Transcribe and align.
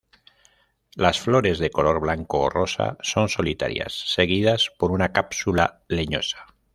Las 0.95 1.19
flores 1.21 1.59
de 1.59 1.69
color 1.69 1.99
blanco 1.99 2.39
o 2.39 2.49
rosa 2.49 2.97
son 3.01 3.29
solitarias, 3.29 3.93
seguidas 4.11 4.71
por 4.79 4.89
una 4.89 5.11
cápsula 5.11 5.83
leñosa. 5.89 6.47